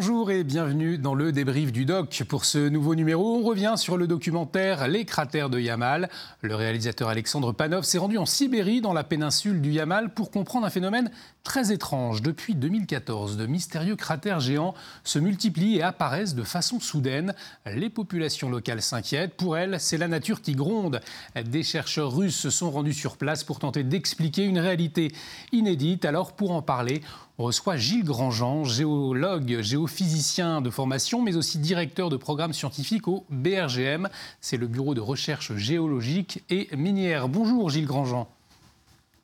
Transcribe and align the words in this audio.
Bonjour 0.00 0.30
et 0.30 0.44
bienvenue 0.44 0.96
dans 0.96 1.14
le 1.14 1.30
débrief 1.30 1.72
du 1.72 1.84
doc. 1.84 2.22
Pour 2.26 2.46
ce 2.46 2.70
nouveau 2.70 2.94
numéro, 2.94 3.36
on 3.36 3.42
revient 3.42 3.74
sur 3.76 3.98
le 3.98 4.06
documentaire 4.06 4.88
Les 4.88 5.04
cratères 5.04 5.50
de 5.50 5.60
Yamal. 5.60 6.08
Le 6.40 6.54
réalisateur 6.54 7.10
Alexandre 7.10 7.52
Panov 7.52 7.84
s'est 7.84 7.98
rendu 7.98 8.16
en 8.16 8.24
Sibérie, 8.24 8.80
dans 8.80 8.94
la 8.94 9.04
péninsule 9.04 9.60
du 9.60 9.72
Yamal, 9.72 10.14
pour 10.14 10.30
comprendre 10.30 10.64
un 10.64 10.70
phénomène 10.70 11.10
très 11.44 11.70
étrange. 11.70 12.22
Depuis 12.22 12.54
2014, 12.54 13.36
de 13.36 13.44
mystérieux 13.44 13.94
cratères 13.94 14.40
géants 14.40 14.72
se 15.04 15.18
multiplient 15.18 15.76
et 15.76 15.82
apparaissent 15.82 16.34
de 16.34 16.44
façon 16.44 16.80
soudaine. 16.80 17.34
Les 17.66 17.90
populations 17.90 18.48
locales 18.48 18.80
s'inquiètent. 18.80 19.34
Pour 19.34 19.58
elles, 19.58 19.78
c'est 19.80 19.98
la 19.98 20.08
nature 20.08 20.40
qui 20.40 20.54
gronde. 20.54 21.02
Des 21.44 21.62
chercheurs 21.62 22.16
russes 22.16 22.38
se 22.38 22.48
sont 22.48 22.70
rendus 22.70 22.94
sur 22.94 23.18
place 23.18 23.44
pour 23.44 23.58
tenter 23.58 23.84
d'expliquer 23.84 24.44
une 24.44 24.60
réalité 24.60 25.12
inédite. 25.52 26.06
Alors, 26.06 26.32
pour 26.32 26.52
en 26.52 26.62
parler, 26.62 27.02
on 27.40 27.44
reçoit 27.44 27.78
Gilles 27.78 28.04
Grandjean, 28.04 28.64
géologue, 28.64 29.62
géophysicien 29.62 30.60
de 30.60 30.68
formation, 30.68 31.22
mais 31.22 31.36
aussi 31.36 31.56
directeur 31.56 32.10
de 32.10 32.18
programme 32.18 32.52
scientifique 32.52 33.08
au 33.08 33.24
BRGM. 33.30 34.10
C'est 34.42 34.58
le 34.58 34.66
Bureau 34.66 34.92
de 34.92 35.00
recherche 35.00 35.56
géologique 35.56 36.44
et 36.50 36.68
minière. 36.76 37.30
Bonjour 37.30 37.70
Gilles 37.70 37.86
Grandjean. 37.86 38.28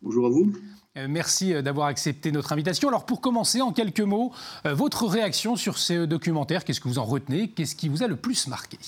Bonjour 0.01 0.25
à 0.25 0.29
vous. 0.31 0.51
Euh, 0.97 1.09
merci 1.11 1.53
euh, 1.53 1.61
d'avoir 1.61 1.89
accepté 1.89 2.33
notre 2.33 2.55
invitation. 2.55 2.89
Alors 2.89 3.05
pour 3.05 3.21
commencer, 3.21 3.61
en 3.61 3.71
quelques 3.71 4.01
mots, 4.01 4.33
euh, 4.65 4.73
votre 4.73 5.07
réaction 5.07 5.55
sur 5.55 5.77
ce 5.77 6.07
documentaire, 6.07 6.65
qu'est-ce 6.65 6.81
que 6.81 6.89
vous 6.89 6.99
en 6.99 7.05
retenez 7.05 7.49
Qu'est-ce 7.49 7.77
qui 7.77 7.91
vous 7.91 8.03
a 8.03 8.07
le 8.07 8.17
plus 8.17 8.47
marqué? 8.47 8.79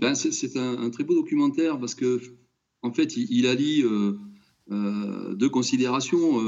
Ben, 0.00 0.16
C'est 0.16 0.56
un, 0.56 0.90
très 0.90 1.04
beau 1.04 1.14
documentaire 1.14 1.78
parce 1.78 1.94
que 1.94 2.20
en 2.82 2.92
fait, 2.92 3.16
il, 3.16 3.46
allie 3.46 3.84
deux 4.70 5.48
considérations 5.48 6.38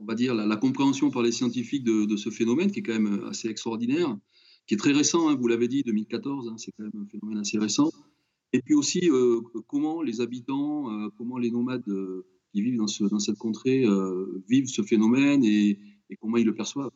on 0.00 0.04
va 0.04 0.14
dire, 0.14 0.34
la, 0.34 0.56
compréhension 0.56 1.10
par 1.10 1.22
les 1.22 1.32
scientifiques 1.32 1.84
de, 1.84 2.16
ce 2.16 2.30
phénomène, 2.30 2.70
qui 2.70 2.80
est 2.80 2.82
quand 2.82 2.98
même 2.98 3.24
assez 3.28 3.48
extraordinaire, 3.48 4.16
qui 4.66 4.74
est 4.74 4.78
très 4.78 4.92
récent, 4.92 5.28
hein, 5.28 5.36
vous 5.38 5.46
l'avez 5.46 5.68
dit, 5.68 5.82
2014, 5.82 6.48
hein, 6.48 6.54
c'est 6.56 6.72
quand 6.72 6.84
même 6.84 7.02
un 7.02 7.06
phénomène 7.06 7.38
assez 7.38 7.58
récent. 7.58 7.90
Et 8.52 8.60
puis 8.62 8.74
aussi, 8.74 9.08
euh, 9.10 9.40
comment 9.68 10.02
les 10.02 10.20
habitants, 10.20 10.90
euh, 10.90 11.08
comment 11.16 11.38
les 11.38 11.50
nomades 11.50 11.86
euh, 11.88 12.26
qui 12.52 12.62
vivent 12.62 12.78
dans, 12.78 12.86
cette 12.86 13.38
contrée 13.38 13.84
vivent 14.48 14.66
ce 14.66 14.82
phénomène 14.82 15.44
et 15.44 15.78
comment 16.20 16.36
ils 16.36 16.46
le 16.46 16.54
perçoivent. 16.54 16.90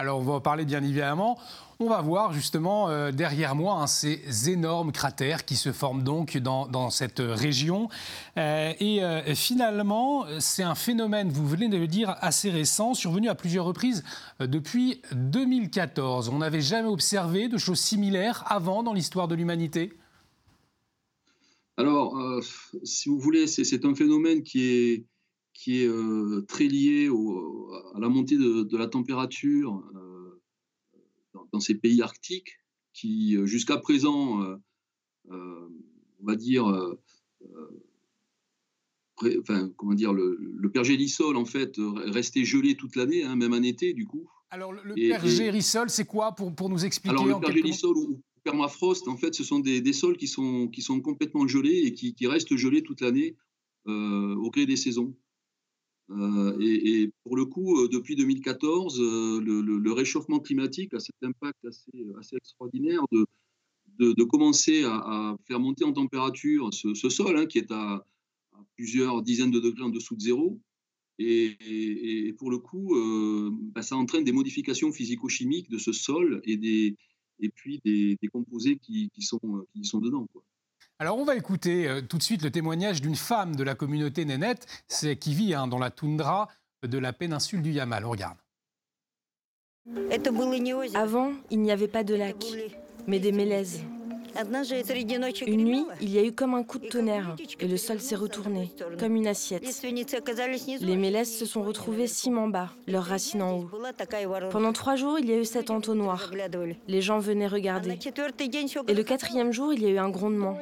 Alors 0.00 0.20
on 0.20 0.22
va 0.22 0.34
en 0.34 0.40
parler 0.40 0.64
bien 0.64 0.82
évidemment. 0.82 1.36
On 1.80 1.88
va 1.88 2.00
voir 2.00 2.32
justement 2.32 2.88
euh, 2.88 3.10
derrière 3.12 3.56
moi 3.56 3.74
hein, 3.74 3.86
ces 3.88 4.48
énormes 4.48 4.92
cratères 4.92 5.44
qui 5.44 5.56
se 5.56 5.72
forment 5.72 6.04
donc 6.04 6.36
dans, 6.36 6.90
cette 6.90 7.20
région. 7.20 7.88
Euh, 8.36 8.72
et 8.78 9.02
euh, 9.02 9.34
finalement, 9.34 10.24
c'est 10.38 10.62
un 10.62 10.76
phénomène, 10.76 11.30
vous 11.30 11.46
venez 11.46 11.68
de 11.68 11.76
le 11.76 11.88
dire, 11.88 12.16
assez 12.20 12.50
récent, 12.50 12.94
survenu 12.94 13.28
à 13.28 13.34
plusieurs 13.34 13.64
reprises 13.64 14.04
depuis 14.40 15.02
2014. 15.12 16.28
On 16.28 16.38
n'avait 16.38 16.60
jamais 16.60 16.88
observé 16.88 17.48
de 17.48 17.58
choses 17.58 17.80
similaires 17.80 18.44
avant 18.46 18.84
dans 18.84 18.92
l'histoire 18.92 19.26
de 19.26 19.34
l'humanité? 19.34 19.92
Alors, 21.76 22.16
si 22.82 23.08
vous 23.08 23.20
voulez, 23.20 23.46
c'est 23.46 23.84
un 23.84 23.94
phénomène 23.94 24.42
qui 24.42 24.64
est 24.64 25.04
qui 25.58 25.82
est 25.82 25.88
euh, 25.88 26.44
très 26.46 26.68
lié 26.68 27.10
à 27.94 27.98
la 27.98 28.08
montée 28.08 28.36
de, 28.36 28.76
la 28.76 28.86
température 28.86 29.82
euh, 29.96 30.40
dans, 31.52 31.58
ces 31.58 31.74
pays 31.74 32.00
arctiques, 32.00 32.60
qui 32.92 33.36
euh, 33.36 33.44
jusqu'à 33.44 33.76
présent, 33.76 34.40
on 35.28 36.24
va 36.24 36.36
dire, 36.36 36.64
enfin, 39.20 39.68
comment 39.76 39.94
dire, 39.94 40.12
le, 40.12 40.38
le 40.38 40.70
pergélisol 40.70 41.36
en 41.36 41.44
fait 41.44 41.74
restait 42.06 42.44
gelé 42.44 42.76
toute 42.76 42.94
l'année, 42.94 43.24
hein, 43.24 43.34
même 43.34 43.52
en 43.52 43.62
été 43.62 43.94
du 43.94 44.06
coup. 44.06 44.30
Alors 44.50 44.72
le, 44.72 44.94
pergélisol, 44.94 45.90
c'est 45.90 46.06
quoi 46.06 46.36
pour, 46.36 46.54
pour 46.54 46.68
nous 46.68 46.84
expliquer 46.84 47.16
Alors 47.16 47.26
le 47.26 47.40
pergélisol 47.40 47.96
ou 47.96 48.22
permafrost, 48.44 49.08
en 49.08 49.16
fait, 49.16 49.34
ce 49.34 49.42
sont 49.42 49.58
des, 49.58 49.80
des, 49.80 49.92
sols 49.92 50.16
qui 50.16 50.28
sont, 50.28 50.68
qui 50.68 50.82
sont 50.82 51.00
complètement 51.00 51.48
gelés 51.48 51.82
et 51.84 51.94
qui, 51.94 52.14
qui 52.14 52.28
restent 52.28 52.54
gelés 52.54 52.84
toute 52.84 53.00
l'année 53.00 53.36
au 53.86 54.50
gré 54.50 54.64
des 54.64 54.76
saisons. 54.76 55.16
Euh, 56.10 56.56
et, 56.60 57.12
pour 57.22 57.36
le 57.36 57.44
coup, 57.44 57.78
euh, 57.78 57.88
depuis 57.88 58.16
2014, 58.16 59.00
euh, 59.00 59.40
le, 59.40 59.92
réchauffement 59.92 60.40
climatique 60.40 60.94
a 60.94 61.00
cet 61.00 61.16
impact 61.22 61.64
assez, 61.66 62.36
extraordinaire 62.36 63.02
de, 63.12 63.26
de, 63.98 64.24
commencer 64.24 64.84
à, 64.84 65.36
faire 65.46 65.60
monter 65.60 65.84
en 65.84 65.92
température 65.92 66.70
ce, 66.72 67.08
sol 67.08 67.36
hein, 67.36 67.46
qui 67.46 67.58
est 67.58 67.70
à, 67.70 68.04
plusieurs 68.76 69.22
dizaines 69.22 69.50
de 69.50 69.60
degrés 69.60 69.84
en 69.84 69.90
dessous 69.90 70.14
de 70.16 70.20
zéro. 70.20 70.60
Et, 71.18 72.32
pour 72.38 72.50
le 72.50 72.58
coup, 72.58 72.94
bah, 73.74 73.82
ça 73.82 73.96
entraîne 73.96 74.24
des 74.24 74.32
modifications 74.32 74.92
physico-chimiques 74.92 75.68
de 75.68 75.78
ce 75.78 75.92
sol 75.92 76.40
et, 76.44 76.56
des, 76.56 76.96
et 77.40 77.48
puis 77.48 77.80
des, 77.84 78.16
composés 78.32 78.78
qui, 78.78 79.10
sont, 79.20 79.66
qui 79.74 79.84
sont 79.84 79.98
dedans. 79.98 80.26
Quoi. 80.32 80.44
Alors 81.00 81.16
on 81.18 81.24
va 81.24 81.36
écouter 81.36 81.86
euh, 81.86 82.00
tout 82.00 82.18
de 82.18 82.22
suite 82.22 82.42
le 82.42 82.50
témoignage 82.50 83.00
d'une 83.00 83.14
femme 83.14 83.54
de 83.54 83.62
la 83.62 83.76
communauté 83.76 84.24
nénette 84.24 84.66
qui 85.20 85.32
vit 85.32 85.54
hein, 85.54 85.68
dans 85.68 85.78
la 85.78 85.90
toundra 85.90 86.48
de 86.82 86.98
la 86.98 87.12
péninsule 87.12 87.62
du 87.62 87.70
Yamal. 87.70 88.04
On 88.04 88.10
regarde. 88.10 88.38
Avant, 90.94 91.32
il 91.50 91.60
n'y 91.60 91.70
avait 91.70 91.88
pas 91.88 92.02
de 92.02 92.14
lac, 92.14 92.44
mais 93.06 93.20
des 93.20 93.32
mélèzes. 93.32 93.82
Une 95.46 95.64
nuit, 95.64 95.84
il 96.00 96.10
y 96.10 96.18
a 96.18 96.24
eu 96.24 96.32
comme 96.32 96.54
un 96.54 96.62
coup 96.62 96.78
de 96.78 96.88
tonnerre 96.88 97.36
et 97.60 97.66
le 97.66 97.76
sol 97.76 98.00
s'est 98.00 98.16
retourné, 98.16 98.70
comme 98.98 99.16
une 99.16 99.26
assiette. 99.26 99.64
Les 100.80 100.96
mélèzes 100.96 101.36
se 101.36 101.46
sont 101.46 101.62
retrouvés 101.62 102.06
ciment 102.06 102.48
bas, 102.48 102.70
leurs 102.86 103.04
racines 103.04 103.42
en 103.42 103.58
haut. 103.58 103.70
Pendant 104.50 104.72
trois 104.72 104.96
jours, 104.96 105.18
il 105.18 105.28
y 105.28 105.32
a 105.32 105.36
eu 105.36 105.44
cet 105.44 105.70
entonnoir. 105.70 106.30
Les 106.86 107.00
gens 107.00 107.18
venaient 107.18 107.46
regarder. 107.46 107.98
Et 108.88 108.94
le 108.94 109.02
quatrième 109.02 109.52
jour, 109.52 109.72
il 109.72 109.82
y 109.82 109.86
a 109.86 109.90
eu 109.90 109.98
un 109.98 110.10
grondement. 110.10 110.58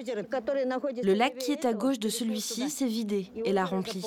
Le 1.02 1.14
lac 1.14 1.38
qui 1.38 1.52
est 1.52 1.64
à 1.64 1.72
gauche 1.72 1.98
de 1.98 2.08
celui-ci 2.08 2.70
s'est 2.70 2.86
vidé 2.86 3.30
et 3.44 3.52
l'a 3.52 3.64
rempli. 3.64 4.02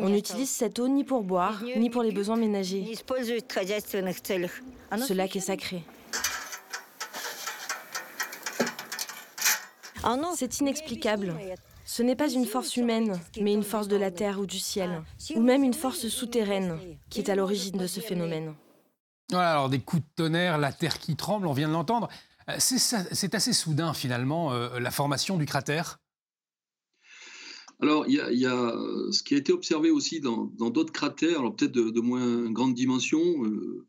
On 0.00 0.08
n'utilise 0.08 0.50
cette 0.50 0.78
eau 0.78 0.88
ni 0.88 1.04
pour 1.04 1.22
boire, 1.22 1.62
ni 1.76 1.90
pour 1.90 2.02
les 2.02 2.12
besoins 2.12 2.36
ménagers. 2.36 2.84
Ce 4.96 5.12
lac 5.12 5.36
est 5.36 5.40
sacré. 5.40 5.82
Ah 10.06 10.18
C'est 10.36 10.60
inexplicable. 10.60 11.34
Ce 11.86 12.02
n'est 12.02 12.14
pas 12.14 12.30
une 12.30 12.44
force 12.44 12.76
humaine, 12.76 13.18
mais 13.40 13.54
une 13.54 13.62
force 13.62 13.88
de 13.88 13.96
la 13.96 14.10
terre 14.10 14.38
ou 14.38 14.44
du 14.44 14.58
ciel, 14.58 15.02
ou 15.34 15.40
même 15.40 15.64
une 15.64 15.72
force 15.72 16.08
souterraine 16.08 16.78
qui 17.08 17.20
est 17.20 17.30
à 17.30 17.34
l'origine 17.34 17.78
de 17.78 17.86
ce 17.86 18.00
phénomène. 18.00 18.54
Voilà, 19.30 19.52
alors 19.52 19.70
des 19.70 19.80
coups 19.80 20.02
de 20.02 20.08
tonnerre, 20.14 20.58
la 20.58 20.72
terre 20.72 20.98
qui 20.98 21.16
tremble, 21.16 21.46
on 21.46 21.54
vient 21.54 21.68
de 21.68 21.72
l'entendre. 21.72 22.10
Euh, 22.50 22.56
c'est 22.58 23.34
assez 23.34 23.54
soudain 23.54 23.94
finalement, 23.94 24.52
euh, 24.52 24.78
la 24.78 24.90
formation 24.90 25.36
du 25.38 25.46
cratère 25.46 25.98
alors, 27.80 28.06
il 28.06 28.14
y, 28.14 28.46
a, 28.46 28.72
ce 29.10 29.22
qui 29.24 29.34
a 29.34 29.36
été 29.36 29.52
observé 29.52 29.90
aussi 29.90 30.20
dans 30.20 30.46
d'autres 30.70 30.92
cratères, 30.92 31.40
alors 31.40 31.54
peut-être 31.54 31.72
de, 31.72 32.00
moins 32.00 32.50
grande 32.50 32.72
dimension, 32.72 33.20
euh, 33.44 33.84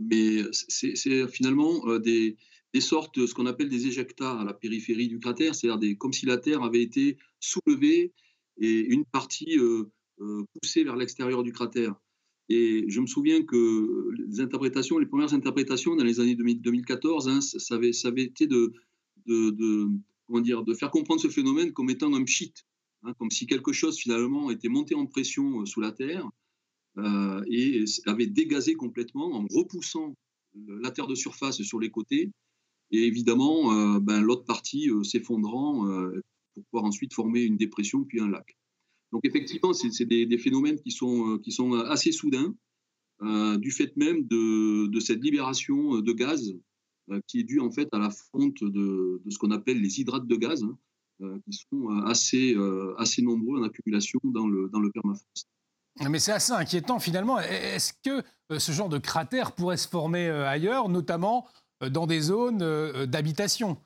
mais 0.00 0.42
c'est 0.50 1.28
finalement 1.28 1.98
des, 1.98 2.36
des 2.72 2.80
sortes, 2.80 3.26
ce 3.26 3.34
qu'on 3.34 3.46
appelle 3.46 3.68
des 3.68 3.86
éjectats 3.86 4.40
à 4.40 4.44
la 4.44 4.54
périphérie 4.54 5.08
du 5.08 5.18
cratère, 5.18 5.54
c'est-à-dire 5.54 5.96
comme 5.98 6.12
si 6.12 6.26
la 6.26 6.38
Terre 6.38 6.62
avait 6.62 6.82
été 6.82 7.18
soulevée 7.38 8.12
et 8.58 8.80
une 8.80 9.04
partie 9.04 9.58
euh, 9.58 9.84
euh, 10.20 10.44
poussée 10.54 10.84
vers 10.84 10.96
l'extérieur 10.96 11.42
du 11.42 11.52
cratère. 11.52 11.94
Et 12.48 12.84
je 12.88 13.00
me 13.00 13.06
souviens 13.06 13.42
que 13.42 14.10
les 14.14 14.40
interprétations, 14.40 14.98
les 14.98 15.06
premières 15.06 15.34
interprétations 15.34 15.96
dans 15.96 16.04
les 16.04 16.20
années 16.20 16.34
2014, 16.34 17.28
hein, 17.28 17.40
ça, 17.40 17.74
avait, 17.74 17.90
été 18.22 18.46
de, 18.46 18.72
de, 19.26 19.88
comment 20.26 20.40
dire, 20.40 20.62
de 20.62 20.74
faire 20.74 20.90
comprendre 20.90 21.20
ce 21.20 21.28
phénomène 21.28 21.72
comme 21.72 21.90
étant 21.90 22.12
un 22.14 22.24
pchit, 22.24 22.52
hein, 23.04 23.14
comme 23.18 23.30
si 23.30 23.46
quelque 23.46 23.72
chose 23.72 23.96
finalement 23.96 24.50
était 24.50 24.68
monté 24.68 24.94
en 24.94 25.06
pression 25.06 25.60
euh, 25.60 25.66
sous 25.66 25.80
la 25.80 25.92
Terre 25.92 26.28
et 27.46 27.84
avait 28.04 28.26
dégazé 28.26 28.74
complètement 28.74 29.32
en 29.32 29.46
repoussant 29.50 30.14
la 30.68 30.90
Terre 30.90 31.06
de 31.06 31.14
surface 31.14 31.62
sur 31.62 31.80
les 31.80 31.88
côtés 31.88 32.30
et 32.92 33.06
évidemment, 33.06 33.72
euh, 33.72 34.00
ben, 34.00 34.20
l'autre 34.20 34.44
partie 34.44 34.90
euh, 34.90 35.02
s'effondrant 35.02 35.88
euh, 35.88 36.22
pour 36.54 36.64
pouvoir 36.64 36.84
ensuite 36.84 37.14
former 37.14 37.40
une 37.40 37.56
dépression 37.56 38.04
puis 38.04 38.20
un 38.20 38.28
lac. 38.28 38.56
Donc 39.10 39.24
effectivement, 39.24 39.72
c'est 39.72 40.04
des, 40.04 40.38
phénomènes 40.38 40.80
qui 40.80 40.90
sont, 40.90 41.38
qui 41.42 41.52
sont 41.52 41.74
assez 41.74 42.12
soudains, 42.12 42.54
du 43.58 43.70
fait 43.70 43.94
même 43.96 44.26
de, 44.26 44.86
de, 44.86 45.00
cette 45.00 45.22
libération 45.22 46.00
de 46.00 46.12
gaz 46.12 46.54
qui 47.26 47.40
est 47.40 47.44
due 47.44 47.60
en 47.60 47.70
fait 47.70 47.88
à 47.92 47.98
la 47.98 48.08
fonte 48.10 48.64
de, 48.64 49.20
de 49.22 49.30
ce 49.30 49.38
qu'on 49.38 49.50
appelle 49.50 49.82
les 49.82 50.00
hydrates 50.00 50.26
de 50.26 50.36
gaz, 50.36 50.64
hein, 50.64 51.38
qui 51.44 51.52
sont 51.52 51.88
assez, 52.06 52.56
assez 52.96 53.20
nombreux 53.20 53.60
en 53.60 53.64
accumulation 53.64 54.18
dans 54.24 54.48
le, 54.48 54.70
dans 54.70 54.80
le 54.80 54.90
permafrost. 54.90 55.46
Mais 56.08 56.18
c'est 56.18 56.32
assez 56.32 56.54
inquiétant 56.54 56.98
finalement. 56.98 57.38
Est-ce 57.38 57.92
que 58.02 58.24
ce 58.58 58.72
genre 58.72 58.88
de 58.88 58.98
cratère 58.98 59.54
pourrait 59.54 59.76
se 59.76 59.88
former 59.88 60.26
ailleurs, 60.30 60.88
notamment 60.88 61.46
dans 61.90 62.06
des 62.06 62.20
zones 62.20 62.62
euh, 62.62 62.92
euh, 62.94 63.06
d'habitation 63.06 63.76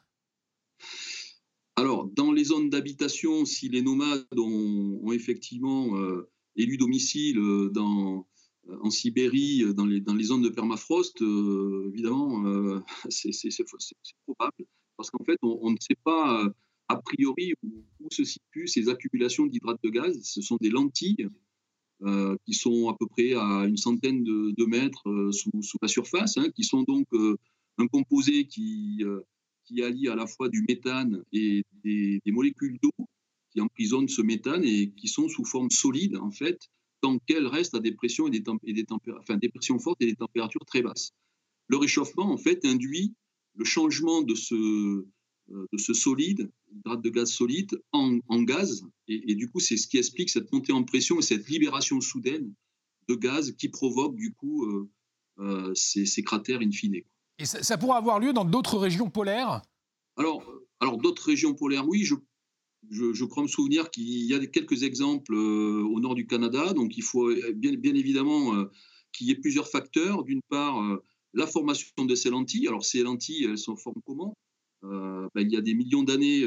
Alors, 1.76 2.06
dans 2.06 2.32
les 2.32 2.44
zones 2.44 2.70
d'habitation, 2.70 3.44
si 3.44 3.68
les 3.68 3.82
nomades 3.82 4.26
ont, 4.38 5.12
effectivement 5.12 5.96
élu 6.56 6.76
domicile 6.76 7.38
dans, 7.72 8.26
en 8.82 8.90
Sibérie, 8.90 9.62
dans 9.74 9.86
les, 9.86 10.00
dans 10.00 10.14
les 10.14 10.24
zones 10.24 10.42
de 10.42 10.48
permafrost, 10.48 11.22
évidemment, 11.22 12.82
c'est 13.08 13.64
probable, 14.26 14.66
parce 14.96 15.10
qu'en 15.10 15.24
fait, 15.24 15.38
on, 15.42 15.70
ne 15.70 15.76
sait 15.80 15.98
pas 16.02 16.46
a 16.88 16.96
priori 16.96 17.52
où, 17.62 17.84
se 18.10 18.24
situent 18.24 18.68
ces 18.68 18.88
accumulations 18.88 19.46
d'hydrates 19.46 19.82
de 19.82 19.90
gaz. 19.90 20.18
Ce 20.22 20.40
sont 20.42 20.56
des 20.60 20.70
lentilles 20.70 21.28
qui 22.44 22.54
sont 22.54 22.88
à 22.88 22.96
peu 22.98 23.06
près 23.06 23.34
à 23.34 23.64
une 23.66 23.76
centaine 23.76 24.24
de, 24.24 24.64
mètres 24.66 25.30
sous, 25.32 25.78
la 25.80 25.88
surface, 25.88 26.36
hein, 26.36 26.50
qui 26.54 26.64
sont 26.64 26.82
donc 26.82 27.06
un 27.78 27.86
composé 27.86 28.46
qui, 28.46 29.02
qui 29.66 29.82
allie 29.82 30.08
à 30.08 30.14
la 30.14 30.26
fois 30.26 30.48
du 30.48 30.64
méthane 30.68 31.22
et 31.32 31.64
des, 31.84 32.20
molécules 32.26 32.78
d'eau 32.82 32.92
qui 33.50 33.60
emprisonnent 33.60 34.08
ce 34.08 34.22
méthane 34.22 34.64
et 34.64 34.90
qui 34.92 35.08
sont 35.08 35.28
sous 35.28 35.44
forme 35.44 35.70
solide, 35.70 36.16
en 36.16 36.30
fait, 36.30 36.58
tant 37.00 37.18
qu'elles 37.18 37.46
restent 37.46 37.74
à 37.74 37.80
des 37.80 37.92
pressions, 37.92 38.26
et 38.26 38.30
des, 38.30 38.42
fortes 38.44 40.00
et 40.00 40.06
des 40.06 40.16
températures 40.16 40.64
très 40.66 40.82
basses. 40.82 41.12
Le 41.68 41.76
réchauffement, 41.76 42.30
en 42.30 42.36
fait, 42.36 42.64
induit 42.64 43.14
le 43.54 43.64
changement 43.64 44.22
de 44.22 44.34
ce, 44.34 44.54
euh, 44.54 45.66
de 45.72 45.78
ce 45.78 45.94
solide, 45.94 46.50
hydrate 46.70 47.02
de 47.02 47.10
gaz 47.10 47.30
solide, 47.30 47.80
en, 47.92 48.42
gaz. 48.42 48.84
Et, 49.08 49.34
du 49.34 49.48
coup, 49.48 49.60
c'est 49.60 49.76
ce 49.76 49.86
qui 49.88 49.98
explique 49.98 50.30
cette 50.30 50.52
montée 50.52 50.72
en 50.72 50.84
pression 50.84 51.18
et 51.18 51.22
cette 51.22 51.48
libération 51.48 52.00
soudaine 52.00 52.52
de 53.08 53.14
gaz 53.14 53.52
qui 53.52 53.68
provoque, 53.68 54.16
du 54.16 54.32
coup, 54.32 54.64
euh, 54.64 54.90
euh, 55.38 55.74
ces, 55.74 56.22
cratères 56.22 56.60
in. 56.60 56.70
Et 57.38 57.44
ça, 57.44 57.76
pourra 57.76 57.98
avoir 57.98 58.18
lieu 58.18 58.32
dans 58.32 58.44
d'autres 58.44 58.78
régions 58.78 59.10
polaires? 59.10 59.62
Alors, 60.16 60.42
alors 60.80 60.96
d'autres 60.96 61.26
régions 61.26 61.54
polaires, 61.54 61.86
oui. 61.86 62.02
Je, 62.04 62.14
je, 62.90 63.24
crois 63.24 63.42
me 63.42 63.48
souvenir 63.48 63.90
qu'il 63.90 64.24
y 64.24 64.34
a 64.34 64.46
quelques 64.46 64.84
exemples 64.84 65.34
euh, 65.34 65.82
au 65.82 66.00
nord 66.00 66.14
du 66.14 66.26
Canada. 66.26 66.72
Donc, 66.72 66.96
il 66.96 67.02
faut 67.02 67.30
bien, 67.54 67.74
bien 67.74 67.94
évidemment 67.94 68.54
euh, 68.54 68.70
qu'il 69.12 69.26
y 69.26 69.32
ait 69.32 69.36
plusieurs 69.36 69.68
facteurs. 69.68 70.24
D'une 70.24 70.40
part, 70.48 70.82
euh, 70.82 71.02
la 71.34 71.46
formation 71.46 72.04
de 72.04 72.14
ces 72.14 72.30
lentilles. 72.30 72.68
Alors, 72.68 72.84
ces 72.84 73.02
lentilles, 73.02 73.44
elles 73.44 73.58
sont 73.58 73.76
formées 73.76 74.00
comment? 74.06 74.34
Ben, 74.82 75.28
Il 75.36 75.50
y 75.50 75.56
a 75.56 75.60
des 75.60 75.74
millions 75.74 76.04
d'années, 76.04 76.46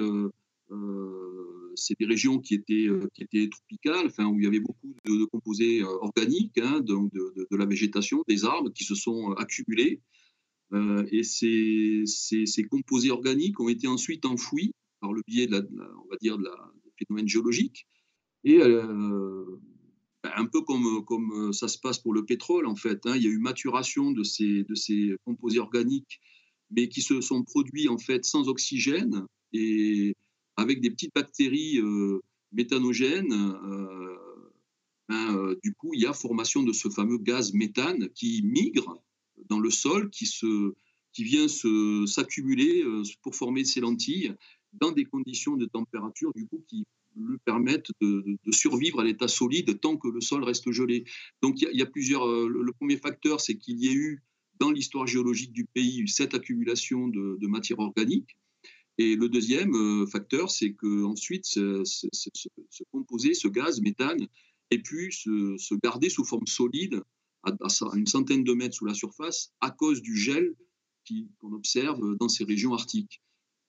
c'est 1.76 2.00
des 2.00 2.06
régions 2.06 2.40
qui 2.40 2.56
étaient, 2.56 2.88
qui 3.14 3.24
étaient 3.24 3.50
tropicales, 3.50 4.08
enfin, 4.08 4.26
où 4.26 4.40
il 4.40 4.46
y 4.46 4.48
avait 4.48 4.62
beaucoup 4.62 4.96
de, 5.06 5.26
composés 5.26 5.84
organiques, 5.84 6.58
hein, 6.58 6.80
de, 6.80 6.96
de, 7.52 7.58
la 7.58 7.66
végétation, 7.66 8.24
des 8.28 8.46
arbres 8.46 8.72
qui 8.72 8.86
se 8.86 8.96
sont 8.96 9.34
accumulés. 9.34 10.02
Euh, 10.74 11.06
et 11.12 11.24
ces, 11.24 12.06
composés 12.70 13.12
organiques 13.12 13.60
ont 13.60 13.70
été 13.70 13.88
ensuite 13.88 14.26
enfouis 14.26 14.72
par 15.00 15.14
le 15.14 15.24
biais 15.28 15.48
de 15.48 15.54
la, 15.54 15.62
on 15.62 16.10
va 16.10 16.18
dire, 16.22 16.38
de 16.38 16.44
la, 16.44 16.72
des 16.84 16.92
phénomènes 16.98 17.28
géologiques. 17.28 17.88
Et 18.44 18.62
euh, 18.62 19.46
ben, 20.24 20.32
un 20.36 20.46
peu 20.46 20.62
comme, 20.62 21.04
comme 21.06 21.54
ça 21.54 21.68
se 21.68 21.80
passe 21.80 22.00
pour 22.00 22.14
le 22.14 22.26
pétrole, 22.26 22.68
en 22.68 22.76
fait, 22.76 23.06
hein, 23.06 23.16
il 23.16 23.24
y 23.24 23.28
a 23.28 23.30
eu 23.30 23.40
maturation 23.40 24.12
de 24.12 24.24
ces, 24.24 24.64
de 24.64 24.76
ces 24.76 25.16
composés 25.26 25.60
organiques, 25.60 26.20
mais 26.72 26.88
qui 26.88 27.02
se 27.02 27.20
sont 27.22 27.44
produits 27.44 27.88
en 27.88 27.98
fait 27.98 28.26
sans 28.26 28.48
oxygène 28.48 29.26
et 29.54 30.16
avec 30.56 30.82
des 30.82 30.92
petites 30.92 31.14
bactéries 31.16 31.80
euh, 31.80 32.20
méthanogènes. 32.52 33.34
Ben, 35.08 35.56
du 35.64 35.74
coup, 35.74 35.96
il 35.96 36.02
y 36.02 36.06
a 36.06 36.14
formation 36.14 36.62
de 36.62 36.72
ce 36.72 36.88
fameux 36.88 37.18
gaz 37.18 37.52
méthane 37.54 38.10
qui 38.10 38.44
migre 38.44 39.02
dans 39.50 39.60
le 39.60 39.70
sol 39.70 40.10
qui, 40.10 40.26
se, 40.26 40.74
qui 41.14 41.24
vient 41.24 41.48
s'accumuler 42.08 42.84
euh, 42.84 43.04
pour 43.22 43.36
former 43.36 43.66
ces 43.66 43.82
lentilles 43.82 44.34
dans 44.74 44.92
des 44.92 45.06
conditions 45.06 45.58
de 45.58 45.66
température 45.66 46.32
du 46.36 46.46
coup 46.46 46.64
qui 46.68 46.86
lui 47.16 47.38
permettent 47.44 47.92
de, 48.02 48.24
survivre 48.52 49.00
à 49.00 49.04
l'état 49.04 49.28
solide 49.28 49.80
tant 49.80 49.98
que 49.98 50.08
le 50.08 50.22
sol 50.22 50.44
reste 50.44 50.72
gelé. 50.72 51.04
Donc 51.42 51.62
il 51.62 51.76
y, 51.76 51.82
a 51.82 51.86
plusieurs. 51.86 52.26
Euh, 52.28 52.48
le, 52.48 52.72
premier 52.72 52.98
facteur, 52.98 53.42
c'est 53.42 53.58
qu'il 53.58 53.84
y 53.84 53.90
a 53.90 53.92
eu 53.92 54.22
dans 54.60 54.72
l'histoire 54.72 55.08
géologique 55.08 55.52
du 55.52 55.66
pays 55.66 56.08
cette 56.08 56.36
accumulation 56.36 57.08
de, 57.08 57.48
matière 57.48 57.80
organique. 57.80 58.38
Et 59.00 59.16
le 59.16 59.28
deuxième 59.30 59.74
euh, 59.74 60.06
facteur, 60.06 60.52
c'est 60.52 60.74
que 60.74 61.04
ensuite 61.04 61.46
ce, 61.46 61.84
ce, 61.84 62.84
composé, 62.92 63.34
ce 63.34 63.48
gaz 63.48 63.82
méthane, 63.82 64.28
ait 64.72 64.80
pu 64.80 65.12
se 65.12 65.76
garder 65.82 66.10
sous 66.10 66.24
forme 66.24 66.46
solide 66.46 67.02
à, 67.44 67.52
une 67.96 68.08
centaine 68.08 68.44
de 68.44 68.54
mètres 68.54 68.76
sous 68.76 68.86
la 68.86 68.94
surface 68.94 69.54
à 69.62 69.72
cause 69.72 70.02
du 70.02 70.16
gel 70.16 70.56
qu'on 71.40 71.54
observe 71.54 72.16
dans 72.18 72.30
ces 72.30 72.44
régions 72.44 72.74
arctiques. 72.74 73.22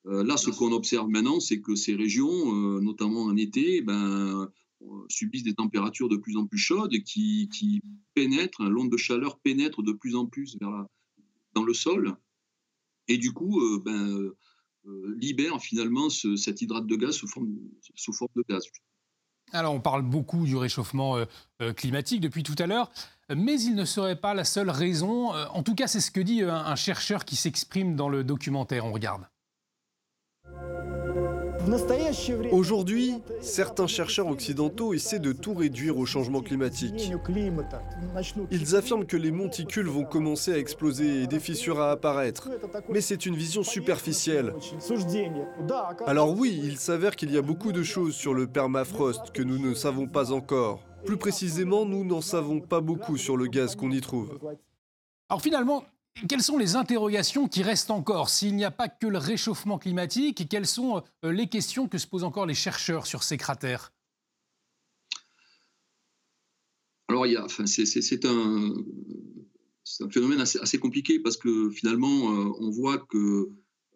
Euh, 0.07 0.25
là, 0.25 0.37
ce 0.37 0.51
qu'on 0.51 0.73
observe 0.73 1.09
maintenant, 1.09 1.41
c'est 1.41 1.61
que 1.61 1.75
ces 1.75 1.95
régions, 1.95 2.29
euh, 2.29 2.81
notamment 2.81 3.25
en 3.25 3.37
été, 3.37 3.83
ben, 3.83 4.51
euh, 4.83 4.87
subissent 5.09 5.43
des 5.43 5.55
températures 5.55 6.09
de 6.09 6.17
plus 6.17 6.37
en 6.37 6.47
plus 6.47 6.59
chaudes 6.59 6.97
qui, 7.05 7.49
qui 7.53 7.83
pénètrent, 8.15 8.63
l'onde 8.65 8.91
de 8.91 8.97
chaleur 8.97 9.39
pénètre 9.41 9.83
de 9.83 9.93
plus 9.93 10.17
en 10.17 10.27
plus 10.27 10.57
vers 10.61 10.87
dans 11.53 11.65
le 11.65 11.75
sol 11.75 12.17
et 13.09 13.19
du 13.19 13.33
coup 13.33 13.61
ben, 13.85 14.31
libère 15.17 15.61
finalement 15.61 16.09
cet 16.09 16.63
hydrate 16.63 16.87
de 16.87 16.97
gaz 16.97 17.17
sous 17.17 17.27
forme, 17.27 17.59
sous 17.97 18.13
forme 18.13 18.31
de 18.37 18.45
gaz. 18.49 18.63
Alors 19.53 19.75
on 19.75 19.81
parle 19.81 20.03
beaucoup 20.03 20.45
du 20.45 20.57
réchauffement 20.57 21.17
climatique 21.77 22.21
depuis 22.21 22.43
tout 22.43 22.55
à 22.59 22.67
l'heure 22.67 22.91
mais 23.35 23.61
il 23.61 23.75
ne 23.75 23.85
serait 23.85 24.17
pas 24.17 24.35
la 24.35 24.45
seule 24.45 24.71
raison. 24.71 25.35
Euh, 25.35 25.47
en 25.53 25.63
tout 25.63 25.75
cas, 25.75 25.87
c'est 25.87 26.01
ce 26.01 26.11
que 26.11 26.21
dit 26.21 26.43
euh, 26.43 26.53
un 26.53 26.77
chercheur 26.77 27.25
qui 27.25 27.37
s'exprime 27.37 27.97
dans 27.97 28.09
le 28.09 28.25
documentaire. 28.25 28.87
On 28.87 28.93
regarde. 28.93 29.23
Aujourd'hui, 32.53 33.15
certains 33.41 33.87
chercheurs 33.87 34.29
occidentaux 34.29 34.95
essaient 34.95 35.19
de 35.19 35.33
tout 35.33 35.55
réduire 35.55 35.99
au 35.99 36.07
changement 36.07 36.41
climatique. 36.41 37.11
Ils 38.51 38.77
affirment 38.77 39.07
que 39.07 39.17
les 39.17 39.31
monticules 39.31 39.87
vont 39.87 40.05
commencer 40.05 40.53
à 40.53 40.59
exploser 40.59 41.23
et 41.23 41.27
des 41.27 41.41
fissures 41.41 41.81
à 41.81 41.91
apparaître. 41.91 42.49
Mais 42.89 43.01
c'est 43.01 43.27
une 43.27 43.37
vision 43.37 43.63
superficielle. 43.63 44.55
Alors 46.07 46.37
oui, 46.37 46.61
il 46.63 46.79
s'avère 46.79 47.17
qu'il 47.17 47.31
y 47.31 47.39
a 47.39 47.43
beaucoup 47.43 47.73
de 47.73 47.83
choses 47.83 48.15
sur 48.15 48.35
le 48.35 48.47
permafrost 48.47 49.31
que 49.33 49.43
nous 49.43 49.59
ne 49.59 49.75
savons 49.75 50.07
pas 50.07 50.33
encore. 50.33 50.81
Plus 51.05 51.17
précisément, 51.17 51.85
nous 51.85 52.05
n'en 52.05 52.21
savons 52.21 52.61
pas 52.61 52.81
beaucoup 52.81 53.17
sur 53.17 53.37
le 53.37 53.47
gaz 53.47 53.75
qu'on 53.75 53.91
y 53.91 54.01
trouve. 54.01 54.39
Alors 55.29 55.41
finalement, 55.41 55.85
quelles 56.29 56.43
sont 56.43 56.59
les 56.59 56.77
interrogations 56.77 57.49
qui 57.49 57.63
restent 57.63 57.91
encore 57.91 58.31
S'il 58.31 58.57
n'y 58.57 58.65
a 58.65 58.71
pas 58.71 58.89
que 58.89 59.07
le 59.07 59.19
réchauffement 59.19 59.79
climatique, 59.79 60.49
quelles 60.49 60.67
sont 60.67 61.03
euh, 61.25 61.33
les 61.33 61.49
questions 61.49 61.89
que 61.89 61.99
se 61.99 62.07
posent 62.07 62.25
encore 62.25 62.47
les 62.47 62.55
chercheurs 62.55 63.07
sur 63.07 63.23
ces 63.23 63.37
cratères? 63.37 63.93
Alors, 67.09 67.27
c'est 67.67 68.25
un, 68.25 68.75
phénomène 70.11 70.41
assez, 70.41 70.79
compliqué 70.79 71.19
parce 71.19 71.37
que 71.37 71.71
finalement, 71.71 72.33
euh, 72.33 72.53
on 72.61 72.71
voit 72.71 72.99
qu'il 73.11 73.21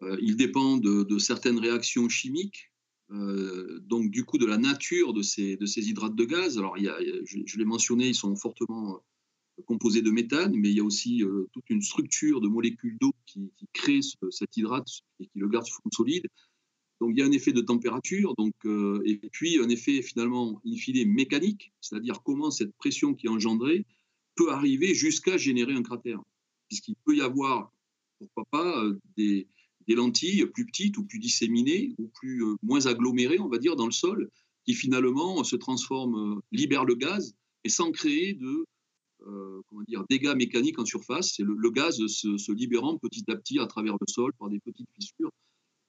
euh, 0.03 0.35
dépend 0.35 0.77
de, 0.77 1.17
certaines 1.17 1.59
réactions 1.59 2.09
chimiques 2.09 2.71
euh, 3.11 3.79
donc 3.85 4.09
du 4.09 4.25
coup 4.25 4.39
de 4.39 4.47
la 4.47 4.57
nature 4.57 5.13
de 5.13 5.21
ces, 5.21 5.57
hydrates 5.77 6.15
de 6.15 6.25
gaz. 6.25 6.57
Alors 6.57 6.77
il 6.77 6.85
y 6.85 6.89
a, 6.89 6.97
je, 7.23 7.57
l'ai 7.57 7.65
mentionné, 7.65 8.07
ils 8.07 8.15
sont 8.15 8.35
fortement 8.35 8.99
euh, 9.59 9.63
composés 9.63 10.01
de 10.01 10.11
méthane, 10.11 10.53
mais 10.55 10.69
il 10.69 10.77
y 10.77 10.79
a 10.79 10.83
aussi 10.83 11.23
euh, 11.23 11.47
toute 11.53 11.69
une 11.69 11.81
structure 11.81 12.41
de 12.41 12.47
molécules 12.47 12.97
d'eau 12.99 13.13
qui, 13.25 13.51
qui, 13.57 13.67
crée 13.73 13.99
cet 14.29 14.57
hydrate 14.57 14.87
et 15.19 15.25
qui 15.25 15.39
le 15.39 15.47
garde 15.47 15.65
sous 15.65 15.75
forme 15.75 15.91
solide. 15.91 16.27
Donc 17.01 17.11
il 17.13 17.19
y 17.19 17.21
a 17.21 17.25
un 17.25 17.31
effet 17.31 17.51
de 17.51 17.61
température, 17.61 18.33
donc, 18.37 18.53
et 19.03 19.19
puis 19.33 19.59
un 19.59 19.67
effet 19.67 20.01
finalement 20.01 20.61
in 20.65 20.77
fine 20.77 21.05
mécanique, 21.11 21.73
c'est-à-dire 21.81 22.21
comment 22.23 22.51
cette 22.51 22.73
pression 22.77 23.13
qui 23.13 23.27
est 23.27 23.29
engendrée 23.29 23.85
peut 24.35 24.49
arriver 24.49 24.93
jusqu'à 24.93 25.35
générer 25.35 25.73
un 25.73 25.83
cratère. 25.83 26.21
Puisqu'il 26.69 26.95
peut 27.03 27.17
y 27.17 27.21
avoir, 27.21 27.73
pourquoi 28.17 28.45
pas, 28.49 28.81
des, 29.17 29.49
des 29.87 29.95
lentilles 29.95 30.45
plus 30.47 30.65
petites 30.65 30.97
ou 30.97 31.03
plus 31.03 31.19
disséminées 31.19 31.93
ou 31.97 32.07
plus 32.07 32.43
euh, 32.43 32.55
moins 32.63 32.85
agglomérées, 32.85 33.39
on 33.39 33.49
va 33.49 33.57
dire, 33.57 33.75
dans 33.75 33.85
le 33.85 33.91
sol, 33.91 34.29
qui 34.65 34.73
finalement 34.73 35.43
se 35.43 35.55
transforment, 35.55 36.37
euh, 36.37 36.41
libèrent 36.51 36.85
le 36.85 36.95
gaz, 36.95 37.35
et 37.63 37.69
sans 37.69 37.91
créer 37.91 38.33
de 38.33 38.45
euh, 38.45 38.65
comment 39.25 39.83
dire, 39.87 40.03
dégâts 40.09 40.35
mécaniques 40.35 40.79
en 40.79 40.85
surface. 40.85 41.33
C'est 41.35 41.43
le, 41.43 41.69
gaz 41.71 41.97
se, 42.07 42.51
libérant 42.51 42.97
petit 42.97 43.23
à 43.29 43.35
petit 43.35 43.59
à 43.59 43.67
travers 43.67 43.93
le 43.93 44.07
sol 44.07 44.31
par 44.39 44.49
des 44.49 44.59
petites 44.59 44.89
fissures 44.93 45.31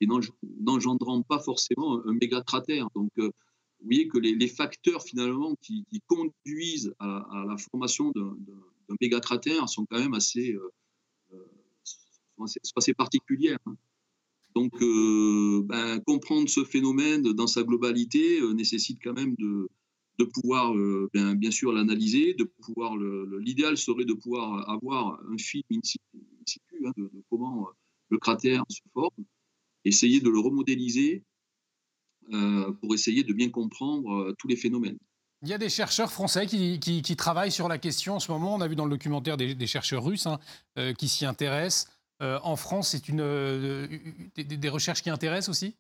et 0.00 0.07
n'engendrant 0.07 1.23
pas 1.23 1.38
forcément 1.38 2.07
un, 2.07 2.12
méga 2.12 2.43
cratère. 2.43 2.88
Donc, 2.95 3.11
vous 3.16 3.33
voyez 3.85 4.09
que 4.09 4.19
les, 4.19 4.49
facteurs 4.49 5.02
finalement 5.02 5.55
qui, 5.62 5.85
conduisent 6.07 6.95
à, 6.99 7.45
la 7.49 7.57
formation 7.57 8.11
d'un 8.14 8.97
méga 9.00 9.21
cratère 9.21 9.69
sont 9.69 9.87
quand 9.87 9.99
même 9.99 10.14
assez, 10.14 10.57
assez 12.76 12.95
particulières. 12.95 13.59
Hein. 13.66 13.76
Donc, 14.57 14.73
euh, 14.81 15.61
ben, 15.66 16.00
comprendre 16.07 16.49
ce 16.49 16.64
phénomène 16.64 17.21
dans 17.21 17.47
sa 17.47 17.62
globalité 17.62 18.40
euh, 18.40 18.55
nécessite 18.55 18.99
quand 19.05 19.12
même 19.12 19.35
de, 19.38 19.69
de 20.19 20.25
pouvoir, 20.25 20.75
euh, 20.75 21.11
ben, 21.13 21.35
bien 21.35 21.51
sûr, 21.51 21.73
l'analyser, 21.73 22.35
de 22.35 22.45
pouvoir. 22.45 22.97
L'idéal 22.97 23.77
serait 23.77 24.05
de 24.05 24.15
pouvoir 24.15 24.69
avoir 24.71 25.21
un 25.31 25.39
film 25.39 25.65
in 25.73 25.81
situ, 25.83 26.01
hein, 26.85 26.93
de, 26.97 27.11
comment 27.31 27.69
le 28.09 28.19
cratère 28.19 28.65
se 28.69 28.81
forme, 28.93 29.25
essayer 29.85 30.21
de 30.21 30.31
le 30.31 30.39
remodéliser 30.39 31.25
pour 32.81 32.93
essayer 32.93 33.23
de 33.23 33.33
bien 33.33 33.51
comprendre 33.51 34.35
tous 34.39 34.49
les 34.49 34.57
phénomènes. 34.57 34.99
Il 35.43 35.49
y 35.49 35.55
a 35.55 35.59
des 35.59 35.69
chercheurs 35.69 36.11
français 36.11 36.47
qui, 36.47 37.17
travaillent 37.17 37.53
sur 37.53 37.69
la 37.69 37.79
question 37.79 38.17
en 38.17 38.21
ce 38.21 38.33
moment. 38.33 38.55
On 38.55 38.61
a 38.61 38.69
vu 38.69 38.75
dans 38.75 38.85
le 38.85 38.91
documentaire 38.91 39.37
des, 39.37 39.67
chercheurs 39.67 40.03
russes 40.03 40.27
hein, 40.27 40.41
euh, 40.79 40.95
qui 40.95 41.09
s'y 41.09 41.27
intéressent. 41.27 41.89
Euh, 42.23 42.41
en 42.43 42.57
France, 42.57 42.89
c'est 42.91 43.09
une, 43.09 43.21
euh, 43.21 43.87
des, 44.37 44.69
recherches 44.69 45.03
qui 45.03 45.11
intéressent 45.11 45.51
aussi? 45.51 45.75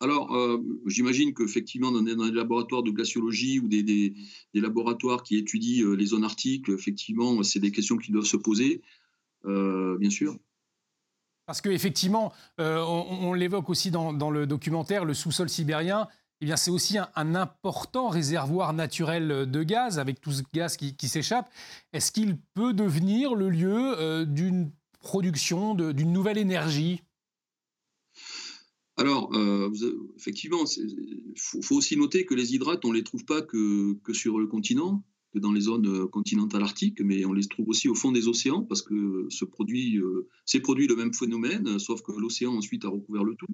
Alors, 0.00 0.60
j'imagine 0.84 1.32
qu'effectivement, 1.32 1.90
dans, 1.90 2.02
dans, 2.02 2.26
des 2.26 2.32
laboratoires 2.32 2.82
de 2.82 2.90
glaciologie 2.90 3.60
ou 3.60 3.68
des, 3.68 4.14
laboratoires 4.52 5.22
qui 5.22 5.36
étudient 5.36 5.94
les 5.94 6.06
zones 6.06 6.24
arctiques, 6.24 6.68
effectivement, 6.68 7.42
c'est 7.42 7.60
des 7.60 7.70
questions 7.70 7.96
qui 7.96 8.12
doivent 8.12 8.26
se 8.26 8.36
poser, 8.36 8.82
bien 9.44 10.10
sûr. 10.10 10.36
Parce 11.46 11.62
qu'effectivement, 11.62 12.32
on, 12.58 13.32
l'évoque 13.32 13.70
aussi 13.70 13.90
dans, 13.90 14.30
le 14.30 14.46
documentaire, 14.46 15.06
le 15.06 15.14
sous-sol 15.14 15.48
sibérien, 15.48 16.08
eh 16.42 16.56
c'est 16.56 16.70
aussi 16.70 16.98
un, 16.98 17.34
important 17.34 18.08
réservoir 18.08 18.74
naturel 18.74 19.50
de 19.50 19.62
gaz, 19.62 19.98
avec 19.98 20.20
tout 20.20 20.32
ce 20.32 20.42
gaz 20.52 20.76
qui, 20.76 21.08
s'échappe. 21.08 21.50
Est-ce 21.92 22.12
qu'il 22.12 22.36
peut 22.54 22.74
devenir 22.74 23.34
le 23.34 23.48
lieu 23.48 23.98
euh, 23.98 24.24
d'une 24.26 24.70
production, 25.00 25.74
d'une 25.74 26.12
nouvelle 26.12 26.36
énergie? 26.36 27.02
Alors, 28.96 29.34
euh, 29.34 29.70
effectivement, 30.16 30.64
il 30.76 31.34
faut, 31.36 31.76
aussi 31.76 31.96
noter 31.96 32.24
que 32.24 32.34
les 32.34 32.54
hydrates, 32.54 32.84
on 32.84 32.90
ne 32.90 32.96
les 32.96 33.04
trouve 33.04 33.24
pas 33.24 33.42
que, 33.42 33.96
sur 34.12 34.38
le 34.38 34.46
continent, 34.46 35.04
que 35.34 35.38
dans 35.38 35.52
les 35.52 35.60
zones 35.60 35.86
euh, 35.86 36.06
continentales 36.06 36.62
arctiques, 36.62 37.00
mais 37.02 37.24
on 37.26 37.32
les 37.32 37.46
trouve 37.46 37.68
aussi 37.68 37.88
au 37.88 37.94
fond 37.94 38.10
des 38.10 38.26
océans, 38.26 38.62
parce 38.62 38.82
que 38.82 39.26
ce 39.28 39.44
produit, 39.44 40.00
c'est 40.44 40.60
produit 40.60 40.86
le 40.86 40.96
même 40.96 41.12
phénomène, 41.12 41.78
sauf 41.78 42.02
que 42.02 42.12
l'océan 42.12 42.54
ensuite 42.54 42.84
a 42.84 42.88
recouvert 42.88 43.24
le 43.24 43.34
tout. 43.34 43.46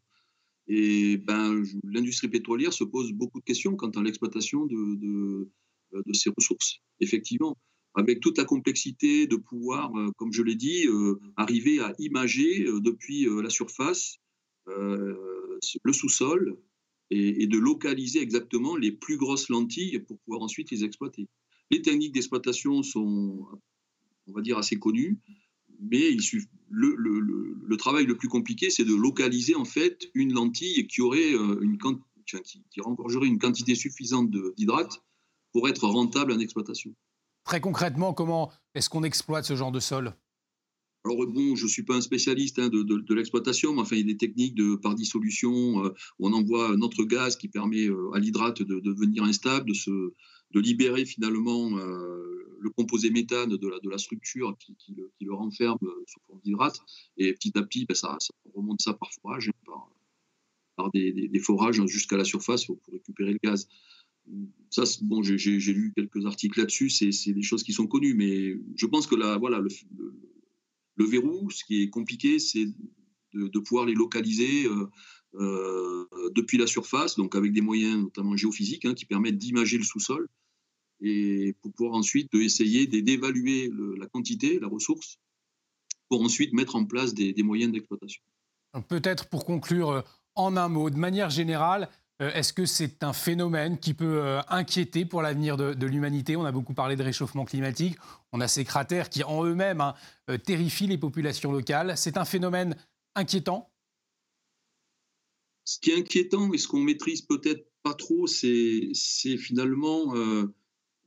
Et 0.69 1.17
ben, 1.17 1.63
l'industrie 1.85 2.29
pétrolière 2.29 2.73
se 2.73 2.85
pose 2.85 3.13
beaucoup 3.13 3.41
de 3.41 3.45
questions 3.45 3.75
quant 3.75 3.91
à 3.91 4.03
l'exploitation 4.03 4.67
de, 4.67 4.95
de, 4.95 5.51
euh, 5.95 6.03
ces 6.13 6.31
ressources, 6.31 6.79
effectivement, 7.01 7.57
avec 7.95 8.21
toute 8.21 8.39
la 8.39 8.45
complexité 8.45 9.27
de 9.27 9.37
pouvoir, 9.37 9.95
euh, 9.97 10.11
comme 10.17 10.33
je 10.33 10.43
l'ai 10.43 10.55
dit, 10.55 10.87
euh, 10.87 11.21
arriver 11.37 11.81
à 11.81 11.93
imager 11.99 12.65
depuis 12.81 13.27
la 13.43 13.51
surface 13.51 14.19
le 14.66 15.92
sous-sol 15.92 16.57
et, 17.11 17.47
de 17.47 17.59
localiser 17.59 18.21
exactement 18.21 18.76
les 18.76 18.92
plus 18.92 19.16
grosses 19.16 19.49
lentilles 19.49 19.99
pour 20.00 20.19
pouvoir 20.21 20.42
ensuite 20.42 20.71
les 20.71 20.85
exploiter. 20.85 21.28
Les 21.71 21.83
techniques 21.83 22.12
d'exploitation 22.12 22.83
sont, 22.83 23.47
on 24.26 24.33
va 24.33 24.40
dire, 24.40 24.59
assez 24.59 24.78
connues 24.78 25.21
mais 25.83 26.16
le, 26.71 27.76
travail 27.76 28.07
le 28.07 28.16
plus 28.16 28.28
compliqué, 28.28 28.71
c'est 28.71 28.85
de 28.85 28.95
localiser 28.95 29.54
en 29.54 29.64
fait 29.64 30.11
une 30.14 30.33
lentille 30.33 30.87
qui 30.87 31.00
aurait 31.00 31.35
euh, 31.35 31.61
une 31.61 31.78
qui, 32.71 32.81
une 33.23 33.38
quantité 33.38 33.75
suffisante 33.75 34.31
d'hydrates 34.57 35.02
pour 35.52 35.69
être 35.69 35.87
rentable 35.87 36.33
en 36.33 36.38
exploitation. 36.38 36.95
Très 37.45 37.61
concrètement, 37.61 38.14
comment 38.14 38.52
est-ce 38.75 38.88
qu'on 38.88 39.02
exploite 39.02 39.45
ce 39.45 39.57
genre 39.57 39.73
de 39.73 39.81
sol? 39.81 40.14
Alors 41.05 41.27
bon, 41.27 41.57
je 41.57 41.65
ne 41.65 41.69
suis 41.69 41.83
pas 41.83 41.97
un 41.97 42.01
spécialiste 42.01 42.61
hein, 42.61 42.69
de, 42.69 42.83
de, 42.83 43.15
l'exploitation, 43.15 43.75
mais 43.75 43.81
enfin, 43.81 43.97
il 43.97 44.01
y 44.01 44.11
a 44.11 44.13
des 44.13 44.17
techniques 44.17 44.55
de, 44.55 44.77
par 44.77 44.95
dissolution 44.95 45.85
euh, 45.85 45.89
où 46.19 46.29
on 46.29 46.33
envoie 46.33 46.71
un 46.71 46.81
autre 46.81 47.03
gaz 47.05 47.37
qui 47.37 47.49
permet 47.49 47.87
euh, 47.89 48.13
à 48.13 48.21
l'hydrate 48.21 48.63
de, 48.63 48.79
devenir 48.79 49.25
instable, 49.25 49.69
de, 49.69 49.75
se, 49.75 49.91
de 49.91 50.61
libérer 50.61 51.05
finalement 51.05 51.71
le 51.71 52.71
composé 52.71 53.11
méthane 53.11 53.57
de 53.57 53.69
la, 53.69 53.81
de 53.81 53.91
la 53.91 53.99
structure 53.99 54.57
qui, 54.59 54.95
le, 55.21 55.35
renferme 55.35 55.79
sous 56.07 56.21
forme 56.27 56.41
d'hydrate. 56.45 56.79
Et 57.17 57.33
petit 57.33 57.59
à 57.59 57.63
petit, 57.63 57.85
ben, 57.85 57.95
ça, 57.95 58.17
remonte 58.55 58.81
ça 58.81 58.95
par 58.95 59.11
forage, 59.13 59.49
hein, 59.49 59.73
par, 60.77 60.91
des, 60.93 61.41
forages 61.41 61.85
jusqu'à 61.87 62.17
la 62.17 62.25
surface 62.25 62.67
pour, 62.67 62.79
récupérer 62.93 63.33
le 63.33 63.41
gaz. 63.43 63.67
Ça, 64.71 64.85
bon, 65.03 65.21
j'ai 65.25 65.59
lu 65.73 65.93
quelques 65.97 66.25
articles 66.27 66.61
là-dessus, 66.61 66.91
c'est 66.91 67.33
des 67.33 67.43
choses 67.43 67.65
qui 67.65 67.73
sont 67.73 67.89
connues, 67.89 68.15
mais 68.15 68.55
je 68.77 68.87
pense 68.87 69.09
que 69.09 69.17
la, 69.17 69.37
voilà, 69.37 69.59
le, 69.59 69.69
verrou, 70.99 71.51
ce 71.51 71.65
qui 71.65 71.83
est 71.83 71.91
compliqué, 71.91 72.39
c'est 72.39 72.67
de, 73.35 73.59
pouvoir 73.59 73.87
les 73.87 73.95
localiser 73.95 74.67
euh, 74.67 74.87
euh, 75.35 76.07
depuis 76.35 76.59
la 76.59 76.67
surface, 76.67 77.17
donc 77.17 77.35
avec 77.35 77.53
des 77.53 77.63
moyens 77.63 78.03
notamment 78.03 78.37
géophysiques 78.37 78.85
hein, 78.85 78.95
qui 78.95 79.07
permettent 79.07 79.39
d'imager 79.39 79.79
le 79.79 79.85
sous-sol 79.85 80.29
et 81.03 81.55
pour 81.61 81.73
pouvoir 81.73 81.97
ensuite 81.97 82.33
essayer 82.35 82.87
d'évaluer 82.87 83.71
la 83.99 84.07
quantité, 84.07 84.61
la 84.61 84.69
ressource, 84.69 85.19
pour 86.09 86.23
ensuite 86.23 86.53
mettre 86.53 86.77
en 86.77 86.85
place 86.85 87.13
des, 87.13 87.35
moyens 87.43 87.73
d'exploitation. 87.73 88.23
Peut-être 88.89 89.29
pour 89.29 89.45
conclure 89.45 89.91
euh, 89.91 90.03
en 90.35 90.57
un 90.57 90.69
mot, 90.69 90.91
de 90.91 90.97
manière 90.97 91.31
générale, 91.31 91.89
est-ce 92.21 92.52
que 92.52 92.66
c'est 92.66 93.02
un 93.02 93.12
phénomène 93.12 93.78
qui 93.78 93.95
peut 93.95 94.21
euh, 94.23 94.40
inquiéter 94.49 95.04
pour 95.04 95.23
l'avenir 95.23 95.57
de, 95.57 95.87
l'humanité? 95.87 96.37
On 96.37 96.45
a 96.45 96.52
beaucoup 96.52 96.75
parlé 96.75 96.97
de 96.97 97.02
réchauffement 97.02 97.45
climatique. 97.45 97.97
On 98.33 98.40
a 98.40 98.49
ces 98.49 98.64
cratères 98.64 99.09
qui, 99.09 99.25
en 99.25 99.45
eux-mêmes, 99.45 99.81
hein, 99.81 99.95
terrifient 100.45 100.87
les 100.87 100.99
populations 100.99 101.52
locales. 101.52 101.95
C'est 101.97 102.16
un 102.16 102.25
phénomène 102.25 102.76
inquiétant? 103.14 103.71
Ce 105.64 105.78
qui 105.78 105.90
est 105.90 105.99
inquiétant 105.99 106.52
et 106.52 106.59
ce 106.59 106.69
qu'on 106.69 106.81
maîtrise 106.81 107.23
peut-être 107.23 107.66
pas 107.83 107.95
trop, 107.95 108.26
c'est 108.26 108.92
finalement 109.37 110.14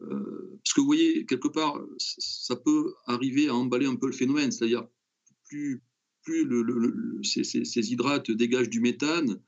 euh, 0.01 0.59
parce 0.63 0.73
que 0.73 0.81
vous 0.81 0.87
voyez, 0.87 1.25
quelque 1.25 1.47
part, 1.47 1.79
ça 1.97 2.55
peut 2.55 2.93
arriver 3.05 3.47
à 3.47 3.55
emballer 3.55 3.85
un 3.85 3.95
peu 3.95 4.07
le 4.07 4.13
phénomène, 4.13 4.51
c'est-à-dire 4.51 4.87
plus, 5.45 5.81
plus 6.23 6.47
ces, 7.23 7.91
hydrates 7.91 8.31
dégagent 8.31 8.69
du 8.69 8.81
méthane, 8.81 9.39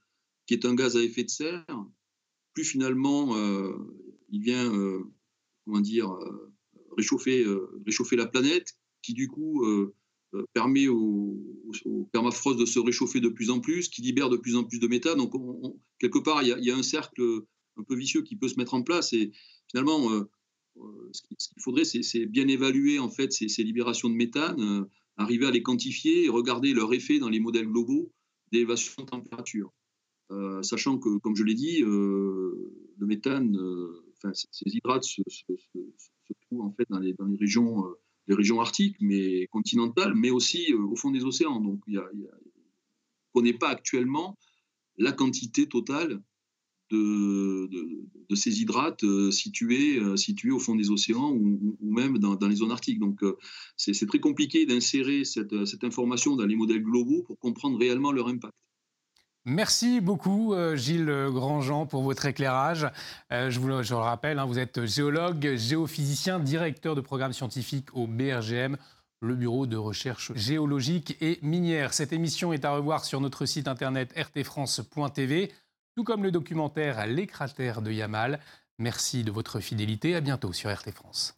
qui 0.48 0.54
est 0.54 0.66
un 0.66 0.74
gaz 0.74 0.98
à 0.98 1.04
effet 1.04 1.24
de 1.24 1.30
serre, 1.30 1.66
plus 2.54 2.64
finalement 2.64 3.36
euh, 3.36 3.74
il 4.30 4.42
vient, 4.42 4.74
euh, 4.74 5.04
comment 5.66 5.80
dire, 5.80 6.18
réchauffer, 6.98 7.46
réchauffer 7.86 8.16
la 8.16 8.26
planète, 8.26 8.76
qui 9.04 9.14
du 9.14 9.28
coup 9.28 9.64
permet 10.54 10.88
au, 10.88 11.38
permafrost 12.12 12.60
de 12.60 12.66
se 12.66 12.80
réchauffer 12.80 13.20
de 13.20 13.30
plus 13.30 13.50
en 13.52 13.60
plus, 13.60 13.88
qui 13.88 14.02
libère 14.02 14.30
de 14.30 14.38
plus 14.38 14.56
en 14.56 14.64
plus 14.64 14.80
de 14.80 14.88
méthane. 14.88 15.18
Donc, 15.18 15.34
quelque 16.00 16.20
part, 16.20 16.42
il 16.42 16.50
y, 16.50 16.72
a, 16.72 16.76
un 16.76 16.84
cercle 16.84 17.22
un 17.78 17.84
peu 17.84 17.96
vicieux 17.96 18.24
qui 18.24 18.36
peut 18.36 18.48
se 18.48 18.56
mettre 18.56 18.74
en 18.74 18.82
place. 18.82 19.14
Et 19.14 19.32
finalement, 19.70 20.10
euh, 20.80 21.10
ce 21.12 21.22
qu'il 21.22 21.62
faudrait, 21.62 21.86
c'est 21.86 22.26
bien 22.26 22.48
évaluer 22.48 23.00
en 23.00 23.10
fait 23.10 23.32
ces, 23.32 23.64
libérations 23.64 24.10
de 24.10 24.16
méthane, 24.16 24.62
euh, 24.62 24.86
arriver 25.16 25.46
à 25.46 25.52
les 25.52 25.64
quantifier 25.64 26.26
et 26.26 26.30
regarder 26.30 26.74
leur 26.74 26.94
effet 26.94 27.20
dans 27.20 27.30
les 27.30 27.40
modèles 27.40 27.68
globaux 27.68 28.12
d'élévation 28.52 29.04
de 29.04 29.10
température. 29.10 29.74
Euh, 30.32 30.62
sachant 30.62 30.98
que, 30.98 31.18
comme 31.20 31.36
je 31.36 31.44
l'ai 31.44 31.54
dit, 31.54 31.80
le 31.80 33.06
méthane, 33.06 33.58
enfin, 34.18 34.32
ces 34.34 34.76
hydrates 34.76 35.04
se, 35.04 35.22
trouvent 36.48 36.62
en 36.62 36.72
fait 36.72 36.86
dans 36.90 37.00
les, 37.00 37.16
régions, 37.40 37.84
les 38.28 38.36
régions 38.36 38.60
arctiques, 38.60 38.98
mais 39.00 39.48
continentales, 39.48 40.14
mais 40.16 40.30
aussi 40.30 40.74
au 40.74 40.96
fond 40.96 41.12
des 41.12 41.24
océans. 41.24 41.62
Donc, 41.62 41.82
il 41.88 42.00
on 42.00 43.42
ne 43.42 43.44
connaît 43.44 43.58
pas 43.58 43.70
actuellement 43.70 44.38
la 44.98 45.12
quantité 45.12 45.68
totale 45.68 46.22
de, 46.92 47.70
ces 48.36 48.62
hydrates 48.62 49.04
euh, 49.04 49.32
situés, 49.32 50.00
euh, 50.00 50.16
au 50.54 50.60
fond 50.60 50.76
des 50.76 50.90
océans 50.90 51.32
ou, 51.32 51.78
même 51.82 52.18
dans, 52.18 52.38
les 52.48 52.56
zones 52.56 52.72
arctiques. 52.72 53.00
Donc 53.00 53.24
euh, 53.24 53.38
c'est 53.76 54.06
très 54.06 54.20
compliqué 54.20 54.66
d'insérer 54.66 55.24
cette, 55.24 55.54
information 55.84 56.36
dans 56.36 56.46
les 56.46 56.56
modèles 56.56 56.84
globaux 56.84 57.24
pour 57.24 57.40
comprendre 57.40 57.78
réellement 57.78 58.12
leur 58.12 58.28
impact. 58.28 58.54
Merci 59.50 60.02
beaucoup 60.02 60.54
Gilles 60.76 61.30
Grandjean 61.30 61.86
pour 61.86 62.04
votre 62.04 62.26
éclairage. 62.26 62.86
Je 63.32 63.60
vous 63.60 63.82
je 63.82 63.94
le 63.94 64.00
rappelle, 64.00 64.40
hein, 64.40 64.46
vous 64.46 64.60
êtes 64.60 64.86
géologue, 64.86 65.56
géophysicien, 65.56 66.40
directeur 66.40 66.96
de 66.96 67.02
programme 67.02 67.32
scientifique 67.32 67.88
au 67.94 68.08
BRGM 68.08 68.76
le 69.22 69.36
Bureau 69.36 69.66
de 69.66 69.78
recherche 69.78 70.34
géologique 70.36 71.18
et 71.22 71.40
minière. 71.42 71.94
Cette 71.94 72.14
émission 72.14 72.54
est 72.54 72.66
à 72.66 72.72
revoir 72.72 73.06
sur 73.06 73.22
notre 73.22 73.46
site 73.46 73.68
internet 73.68 74.14
rtfrance.tv 74.18 75.52
tout 75.96 76.04
comme 76.04 76.24
le 76.24 76.32
documentaire 76.32 77.08
Les 77.08 77.26
cratères 77.26 77.82
de 77.82 77.92
Yamal. 77.92 78.40
Merci 78.78 79.24
de 79.24 79.32
votre 79.32 79.60
fidélité. 79.60 80.16
À 80.16 80.22
bientôt 80.22 80.54
sur 80.54 80.72
RT 80.72 80.92
France. 80.92 81.36